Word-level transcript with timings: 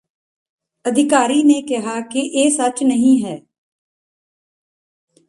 ਅਧਿਕਾਰੀ 0.85 1.43
ਨੇ 1.43 1.61
ਕਿਹਾ 1.61 1.99
ਕਿ 2.01 2.19
ਇਹ 2.19 2.49
ਸੱਚ 2.49 2.83
ਨਹੀਂ 2.83 3.23
ਹੈ 3.25 3.39